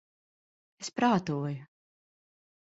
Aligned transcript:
Es 0.85 0.89
prātoju... 1.01 1.61